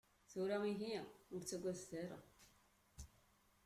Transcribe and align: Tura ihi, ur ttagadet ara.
Tura 0.29 0.57
ihi, 0.71 0.95
ur 1.33 1.41
ttagadet 1.41 1.91
ara. 2.01 2.17